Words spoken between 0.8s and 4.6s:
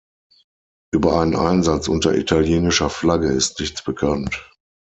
Über einen Einsatz unter italienischer Flagge ist nichts bekannt.